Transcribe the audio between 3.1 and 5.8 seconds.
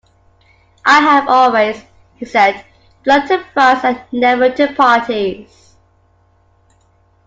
to France and never to parties.